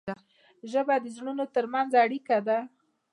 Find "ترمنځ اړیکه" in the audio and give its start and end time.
1.55-2.37